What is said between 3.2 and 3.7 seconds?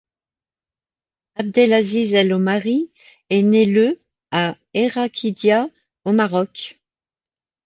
est né